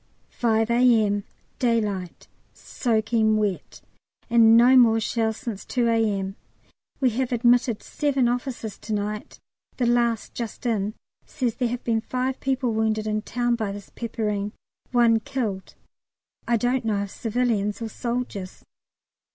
[0.31, 1.25] 5 A.M.
[1.59, 3.81] Daylight soaking wet,
[4.31, 6.35] and no more shells since 2 A.M.
[6.99, 9.37] We have admitted seven officers to night;
[9.77, 10.95] the last just in
[11.27, 14.53] says there have been five people wounded in the town by this peppering
[14.91, 15.75] one killed.
[16.47, 18.65] I don't know if civilians or soldiers.